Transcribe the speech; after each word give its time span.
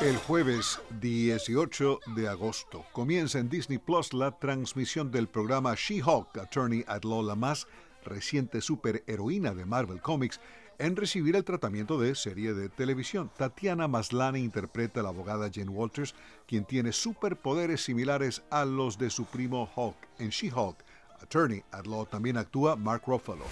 El 0.00 0.16
jueves 0.16 0.80
18 1.02 2.00
de 2.16 2.26
agosto 2.26 2.86
comienza 2.92 3.38
en 3.38 3.50
Disney 3.50 3.76
Plus 3.76 4.14
la 4.14 4.30
transmisión 4.30 5.10
del 5.10 5.28
programa 5.28 5.74
She-Hulk, 5.74 6.38
Attorney 6.38 6.86
at 6.88 7.04
Law, 7.04 7.22
la 7.22 7.34
más 7.34 7.66
reciente 8.02 8.62
superheroína 8.62 9.52
de 9.52 9.66
Marvel 9.66 10.00
Comics, 10.00 10.40
en 10.78 10.96
recibir 10.96 11.36
el 11.36 11.44
tratamiento 11.44 12.00
de 12.00 12.14
serie 12.14 12.54
de 12.54 12.70
televisión. 12.70 13.30
Tatiana 13.36 13.88
Maslany 13.88 14.38
interpreta 14.38 15.00
a 15.00 15.02
la 15.02 15.10
abogada 15.10 15.50
Jane 15.52 15.68
Walters, 15.68 16.14
quien 16.46 16.64
tiene 16.64 16.92
superpoderes 16.92 17.84
similares 17.84 18.42
a 18.48 18.64
los 18.64 18.96
de 18.96 19.10
su 19.10 19.26
primo 19.26 19.70
Hulk. 19.76 19.96
En 20.18 20.30
She-Hulk, 20.30 20.82
Attorney 21.20 21.62
at 21.72 21.86
Law 21.86 22.06
también 22.06 22.38
actúa 22.38 22.74
Mark 22.74 23.02
Ruffalo. 23.06 23.44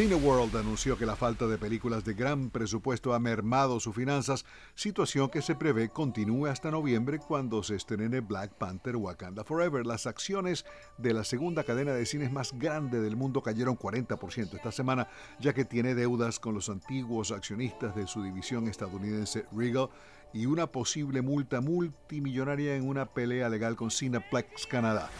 Cineworld 0.00 0.56
anunció 0.56 0.96
que 0.96 1.04
la 1.04 1.14
falta 1.14 1.46
de 1.46 1.58
películas 1.58 2.06
de 2.06 2.14
gran 2.14 2.48
presupuesto 2.48 3.12
ha 3.12 3.18
mermado 3.18 3.80
sus 3.80 3.94
finanzas, 3.94 4.46
situación 4.74 5.28
que 5.28 5.42
se 5.42 5.54
prevé 5.54 5.90
continúe 5.90 6.46
hasta 6.46 6.70
noviembre 6.70 7.18
cuando 7.18 7.62
se 7.62 7.76
estrene 7.76 8.20
Black 8.20 8.54
Panther 8.54 8.96
Wakanda 8.96 9.44
Forever. 9.44 9.84
Las 9.84 10.06
acciones 10.06 10.64
de 10.96 11.12
la 11.12 11.22
segunda 11.22 11.64
cadena 11.64 11.92
de 11.92 12.06
cines 12.06 12.32
más 12.32 12.58
grande 12.58 13.02
del 13.02 13.14
mundo 13.14 13.42
cayeron 13.42 13.76
40% 13.76 14.54
esta 14.54 14.72
semana, 14.72 15.06
ya 15.38 15.52
que 15.52 15.66
tiene 15.66 15.94
deudas 15.94 16.40
con 16.40 16.54
los 16.54 16.70
antiguos 16.70 17.30
accionistas 17.30 17.94
de 17.94 18.06
su 18.06 18.22
división 18.22 18.68
estadounidense 18.68 19.44
Regal 19.52 19.90
y 20.32 20.46
una 20.46 20.66
posible 20.66 21.20
multa 21.20 21.60
multimillonaria 21.60 22.74
en 22.74 22.88
una 22.88 23.04
pelea 23.04 23.50
legal 23.50 23.76
con 23.76 23.90
Cineplex 23.90 24.66
Canadá. 24.66 25.10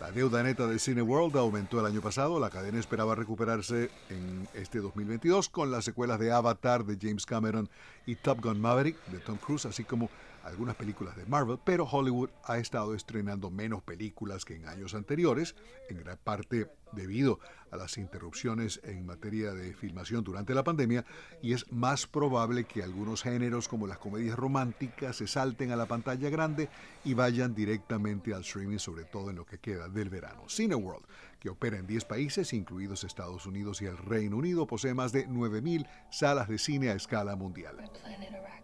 La 0.00 0.12
deuda 0.12 0.44
neta 0.44 0.68
de 0.68 0.78
Cineworld 0.78 1.36
aumentó 1.36 1.80
el 1.80 1.86
año 1.86 2.00
pasado. 2.00 2.38
La 2.38 2.50
cadena 2.50 2.78
esperaba 2.78 3.16
recuperarse 3.16 3.90
en 4.10 4.48
este 4.54 4.78
2022 4.78 5.48
con 5.48 5.72
las 5.72 5.84
secuelas 5.84 6.20
de 6.20 6.30
Avatar 6.30 6.84
de 6.84 6.96
James 7.00 7.26
Cameron 7.26 7.68
y 8.06 8.14
Top 8.14 8.40
Gun 8.40 8.60
Maverick 8.60 8.96
de 9.06 9.18
Tom 9.18 9.38
Cruise, 9.38 9.66
así 9.66 9.82
como 9.82 10.08
algunas 10.48 10.76
películas 10.76 11.16
de 11.16 11.26
Marvel, 11.26 11.58
pero 11.64 11.84
Hollywood 11.84 12.30
ha 12.44 12.58
estado 12.58 12.94
estrenando 12.94 13.50
menos 13.50 13.82
películas 13.82 14.44
que 14.44 14.56
en 14.56 14.66
años 14.66 14.94
anteriores, 14.94 15.54
en 15.88 15.98
gran 15.98 16.18
parte 16.18 16.70
debido 16.92 17.38
a 17.70 17.76
las 17.76 17.98
interrupciones 17.98 18.80
en 18.82 19.04
materia 19.04 19.52
de 19.52 19.74
filmación 19.74 20.24
durante 20.24 20.54
la 20.54 20.64
pandemia, 20.64 21.04
y 21.42 21.52
es 21.52 21.70
más 21.70 22.06
probable 22.06 22.64
que 22.64 22.82
algunos 22.82 23.22
géneros 23.22 23.68
como 23.68 23.86
las 23.86 23.98
comedias 23.98 24.38
románticas 24.38 25.16
se 25.16 25.26
salten 25.26 25.70
a 25.70 25.76
la 25.76 25.86
pantalla 25.86 26.30
grande 26.30 26.68
y 27.04 27.14
vayan 27.14 27.54
directamente 27.54 28.32
al 28.32 28.40
streaming, 28.40 28.78
sobre 28.78 29.04
todo 29.04 29.30
en 29.30 29.36
lo 29.36 29.44
que 29.44 29.58
queda 29.58 29.88
del 29.88 30.08
verano. 30.08 30.48
Cineworld, 30.48 31.04
que 31.38 31.50
opera 31.50 31.78
en 31.78 31.86
10 31.86 32.04
países, 32.04 32.52
incluidos 32.52 33.04
Estados 33.04 33.46
Unidos 33.46 33.80
y 33.82 33.86
el 33.86 33.96
Reino 33.96 34.36
Unido, 34.36 34.66
posee 34.66 34.94
más 34.94 35.12
de 35.12 35.28
9.000 35.28 35.86
salas 36.10 36.48
de 36.48 36.58
cine 36.58 36.90
a 36.90 36.94
escala 36.94 37.36
mundial. 37.36 37.76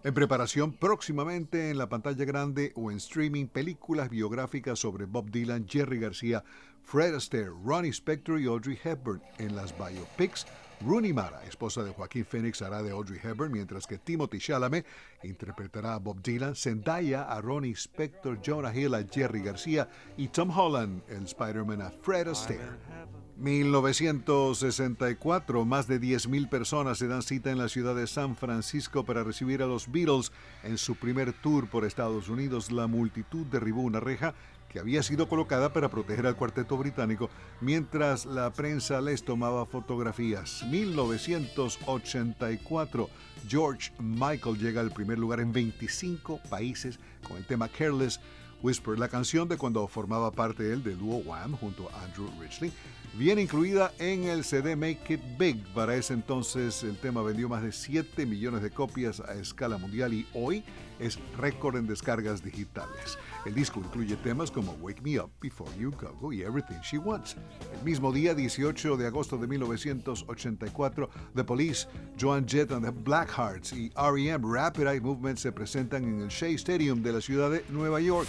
En 0.02 0.12
preparación 0.12 0.72
próximamente 0.72 1.70
en 1.70 1.78
la 1.78 1.88
pantalla 1.88 2.24
grande 2.24 2.72
o 2.74 2.90
en 2.90 2.98
streaming 2.98 3.46
películas 3.46 4.10
biográficas 4.10 4.78
sobre 4.78 5.06
Bob 5.06 5.30
Dylan, 5.30 5.66
Jerry 5.66 5.98
García, 5.98 6.44
Fred 6.82 7.14
Astaire, 7.14 7.50
Ronnie 7.64 7.90
Spector 7.90 8.38
y 8.40 8.46
Audrey 8.46 8.78
Hepburn. 8.82 9.22
En 9.38 9.56
las 9.56 9.74
biopics, 9.76 10.46
Rooney 10.84 11.14
Mara, 11.14 11.42
esposa 11.46 11.82
de 11.82 11.92
Joaquín 11.92 12.26
Phoenix, 12.26 12.60
hará 12.60 12.82
de 12.82 12.90
Audrey 12.90 13.18
Hepburn, 13.22 13.50
mientras 13.50 13.86
que 13.86 13.96
Timothy 13.96 14.38
Chalamet 14.38 14.84
interpretará 15.22 15.94
a 15.94 15.98
Bob 15.98 16.20
Dylan, 16.22 16.54
Zendaya 16.54 17.22
a 17.22 17.40
Ronnie 17.40 17.74
Spector, 17.74 18.38
Jonah 18.42 18.74
Hill 18.74 18.94
a 18.94 19.02
Jerry 19.02 19.40
García 19.40 19.88
y 20.18 20.28
Tom 20.28 20.50
Holland, 20.50 21.02
el 21.08 21.24
Spider-Man, 21.24 21.80
a 21.80 21.90
Fred 21.90 22.28
Astaire. 22.28 23.23
1964, 23.36 25.64
más 25.64 25.88
de 25.88 26.00
10.000 26.00 26.48
personas 26.48 26.98
se 26.98 27.08
dan 27.08 27.22
cita 27.22 27.50
en 27.50 27.58
la 27.58 27.68
ciudad 27.68 27.96
de 27.96 28.06
San 28.06 28.36
Francisco 28.36 29.04
para 29.04 29.24
recibir 29.24 29.60
a 29.62 29.66
los 29.66 29.90
Beatles 29.90 30.30
en 30.62 30.78
su 30.78 30.94
primer 30.94 31.32
tour 31.32 31.68
por 31.68 31.84
Estados 31.84 32.28
Unidos. 32.28 32.70
La 32.70 32.86
multitud 32.86 33.44
derribó 33.46 33.82
una 33.82 33.98
reja 33.98 34.34
que 34.68 34.78
había 34.78 35.02
sido 35.02 35.28
colocada 35.28 35.72
para 35.72 35.88
proteger 35.88 36.26
al 36.26 36.36
cuarteto 36.36 36.76
británico 36.76 37.30
mientras 37.60 38.26
la 38.26 38.52
prensa 38.52 39.00
les 39.00 39.24
tomaba 39.24 39.66
fotografías. 39.66 40.64
1984, 40.68 43.10
George 43.48 43.92
Michael 43.98 44.58
llega 44.58 44.80
al 44.80 44.90
primer 44.90 45.18
lugar 45.18 45.40
en 45.40 45.52
25 45.52 46.40
países 46.50 46.98
con 47.26 47.36
el 47.36 47.46
tema 47.46 47.68
Careless 47.68 48.20
Whisper, 48.64 48.98
la 48.98 49.08
canción 49.08 49.46
de 49.46 49.58
cuando 49.58 49.86
formaba 49.86 50.32
parte 50.32 50.72
él 50.72 50.82
del 50.82 50.98
dúo 50.98 51.18
Wham 51.18 51.52
junto 51.52 51.90
a 51.90 52.02
Andrew 52.02 52.30
Ridgely, 52.40 52.72
viene 53.12 53.42
incluida 53.42 53.92
en 53.98 54.24
el 54.24 54.42
CD 54.42 54.74
Make 54.74 55.14
It 55.14 55.20
Big. 55.38 55.62
Para 55.74 55.94
ese 55.96 56.14
entonces 56.14 56.82
el 56.82 56.96
tema 56.96 57.20
vendió 57.20 57.46
más 57.46 57.62
de 57.62 57.72
7 57.72 58.24
millones 58.24 58.62
de 58.62 58.70
copias 58.70 59.20
a 59.20 59.34
escala 59.34 59.76
mundial 59.76 60.14
y 60.14 60.26
hoy 60.32 60.64
es 60.98 61.18
récord 61.36 61.76
en 61.76 61.86
descargas 61.86 62.42
digitales. 62.42 63.18
El 63.44 63.54
disco 63.54 63.80
incluye 63.80 64.16
temas 64.16 64.50
como 64.50 64.72
Wake 64.80 65.02
Me 65.02 65.20
Up, 65.20 65.30
Before 65.40 65.70
You 65.78 65.92
Go 66.20 66.32
y 66.32 66.42
Everything 66.42 66.80
She 66.82 66.98
Wants. 66.98 67.36
El 67.76 67.84
mismo 67.84 68.12
día, 68.12 68.34
18 68.34 68.96
de 68.96 69.06
agosto 69.06 69.36
de 69.36 69.46
1984, 69.46 71.10
The 71.34 71.44
Police, 71.44 71.86
Joan 72.18 72.46
Jett 72.46 72.72
and 72.72 72.84
the 72.84 72.90
Blackhearts 72.90 73.72
y 73.72 73.92
REM 73.94 74.42
Rapid 74.42 74.86
Eye 74.86 75.00
Movement 75.00 75.38
se 75.38 75.52
presentan 75.52 76.04
en 76.04 76.20
el 76.22 76.28
Shea 76.28 76.50
Stadium 76.56 77.02
de 77.02 77.12
la 77.12 77.20
ciudad 77.20 77.50
de 77.50 77.64
Nueva 77.68 78.00
York. 78.00 78.28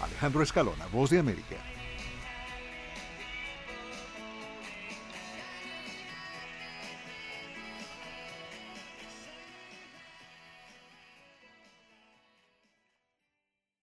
Alejandro 0.00 0.42
Escalona, 0.42 0.86
Voz 0.92 1.10
de 1.10 1.18
América. 1.18 1.75